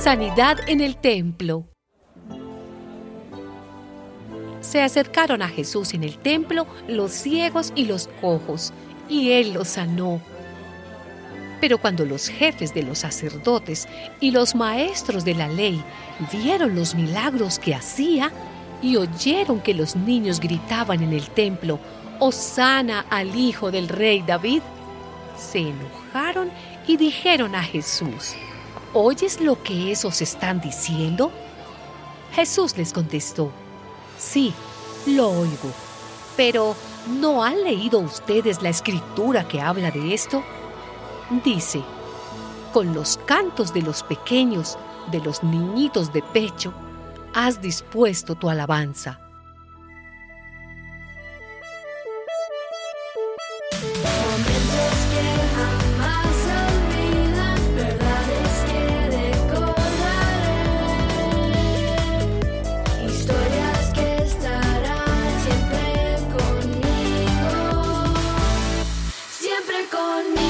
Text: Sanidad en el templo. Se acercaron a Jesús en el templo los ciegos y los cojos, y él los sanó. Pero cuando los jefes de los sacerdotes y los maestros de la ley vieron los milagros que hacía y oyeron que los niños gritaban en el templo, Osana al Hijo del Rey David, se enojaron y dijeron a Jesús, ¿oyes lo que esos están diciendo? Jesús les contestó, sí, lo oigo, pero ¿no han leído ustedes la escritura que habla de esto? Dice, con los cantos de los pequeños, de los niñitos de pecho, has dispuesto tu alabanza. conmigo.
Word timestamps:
Sanidad 0.00 0.56
en 0.66 0.80
el 0.80 0.96
templo. 0.96 1.66
Se 4.62 4.80
acercaron 4.80 5.42
a 5.42 5.48
Jesús 5.48 5.92
en 5.92 6.04
el 6.04 6.16
templo 6.16 6.66
los 6.88 7.12
ciegos 7.12 7.70
y 7.76 7.84
los 7.84 8.08
cojos, 8.22 8.72
y 9.10 9.32
él 9.32 9.52
los 9.52 9.68
sanó. 9.68 10.22
Pero 11.60 11.76
cuando 11.76 12.06
los 12.06 12.28
jefes 12.28 12.72
de 12.72 12.82
los 12.82 13.00
sacerdotes 13.00 13.88
y 14.20 14.30
los 14.30 14.54
maestros 14.54 15.26
de 15.26 15.34
la 15.34 15.48
ley 15.48 15.84
vieron 16.32 16.74
los 16.74 16.94
milagros 16.94 17.58
que 17.58 17.74
hacía 17.74 18.32
y 18.80 18.96
oyeron 18.96 19.60
que 19.60 19.74
los 19.74 19.96
niños 19.96 20.40
gritaban 20.40 21.02
en 21.02 21.12
el 21.12 21.28
templo, 21.28 21.78
Osana 22.20 23.04
al 23.10 23.36
Hijo 23.36 23.70
del 23.70 23.86
Rey 23.86 24.24
David, 24.26 24.62
se 25.36 25.58
enojaron 25.58 26.50
y 26.86 26.96
dijeron 26.96 27.54
a 27.54 27.62
Jesús, 27.62 28.34
¿oyes 28.92 29.40
lo 29.40 29.62
que 29.62 29.92
esos 29.92 30.20
están 30.20 30.60
diciendo? 30.60 31.30
Jesús 32.32 32.76
les 32.76 32.92
contestó, 32.92 33.50
sí, 34.18 34.52
lo 35.06 35.30
oigo, 35.30 35.70
pero 36.36 36.74
¿no 37.20 37.42
han 37.42 37.62
leído 37.64 37.98
ustedes 37.98 38.62
la 38.62 38.68
escritura 38.68 39.46
que 39.46 39.60
habla 39.60 39.90
de 39.90 40.14
esto? 40.14 40.42
Dice, 41.44 41.82
con 42.72 42.94
los 42.94 43.18
cantos 43.26 43.72
de 43.72 43.82
los 43.82 44.02
pequeños, 44.02 44.78
de 45.10 45.20
los 45.20 45.42
niñitos 45.42 46.12
de 46.12 46.22
pecho, 46.22 46.72
has 47.34 47.60
dispuesto 47.60 48.34
tu 48.34 48.48
alabanza. 48.48 49.29
conmigo. 69.88 70.49